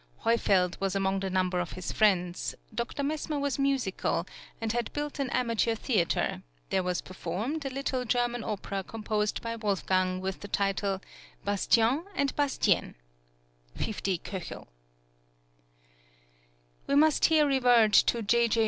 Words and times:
Heufeld 0.25 0.77
was 0.79 0.95
among 0.95 1.19
the 1.19 1.29
number 1.29 1.59
of 1.59 1.73
his 1.73 1.91
friends. 1.91 2.55
Dr. 2.73 3.03
Messmer 3.03 3.37
was 3.39 3.59
musical, 3.59 4.25
and 4.59 4.71
had 4.71 4.91
built 4.93 5.19
an 5.19 5.29
amateur 5.29 5.75
theatre; 5.75 6.41
here 6.71 6.81
was 6.81 7.03
performed, 7.03 7.65
a 7.65 7.69
little 7.69 8.03
German 8.03 8.43
opera 8.43 8.83
composed 8.83 9.43
by 9.43 9.55
Wolfgang, 9.57 10.19
with 10.19 10.39
the 10.39 10.47
title 10.47 11.01
"Bastien 11.45 12.05
und 12.15 12.35
Bastienne" 12.35 12.95
(50 13.75 14.17
K.). 14.17 14.43
We 16.87 16.95
must 16.95 17.25
here 17.25 17.45
revert 17.45 17.93
to 17.93 18.23
J. 18.23 18.47
J. 18.47 18.59